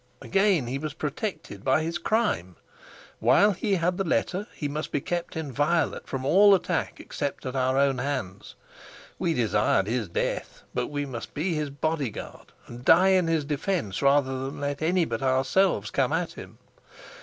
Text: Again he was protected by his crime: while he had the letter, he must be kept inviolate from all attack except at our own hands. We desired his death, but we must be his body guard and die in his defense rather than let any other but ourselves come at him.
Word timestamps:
Again 0.19 0.65
he 0.65 0.79
was 0.79 0.95
protected 0.95 1.63
by 1.63 1.83
his 1.83 1.99
crime: 1.99 2.55
while 3.19 3.51
he 3.51 3.75
had 3.75 3.99
the 3.99 4.03
letter, 4.03 4.47
he 4.51 4.67
must 4.67 4.91
be 4.91 4.99
kept 4.99 5.35
inviolate 5.37 6.07
from 6.07 6.25
all 6.25 6.55
attack 6.55 6.99
except 6.99 7.45
at 7.45 7.55
our 7.55 7.77
own 7.77 7.99
hands. 7.99 8.55
We 9.19 9.35
desired 9.35 9.85
his 9.85 10.07
death, 10.07 10.63
but 10.73 10.87
we 10.87 11.05
must 11.05 11.35
be 11.35 11.53
his 11.53 11.69
body 11.69 12.09
guard 12.09 12.51
and 12.65 12.83
die 12.83 13.09
in 13.09 13.27
his 13.27 13.45
defense 13.45 14.01
rather 14.01 14.43
than 14.45 14.59
let 14.59 14.81
any 14.81 15.01
other 15.03 15.19
but 15.19 15.21
ourselves 15.21 15.91
come 15.91 16.13
at 16.13 16.31
him. 16.33 16.57